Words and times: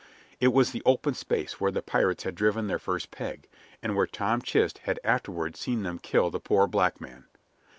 It 0.39 0.47
was 0.47 0.71
the 0.71 0.81
open 0.83 1.13
space 1.13 1.61
where 1.61 1.69
the 1.71 1.83
pirates 1.83 2.23
had 2.23 2.33
driven 2.33 2.65
their 2.65 2.79
first 2.79 3.11
peg, 3.11 3.47
and 3.83 3.95
where 3.95 4.07
Tom 4.07 4.41
Chist 4.41 4.79
had 4.79 4.99
afterward 5.03 5.55
seen 5.55 5.83
them 5.83 5.99
kill 5.99 6.31
the 6.31 6.39
poor 6.39 6.65
black 6.65 6.99
man. 6.99 7.25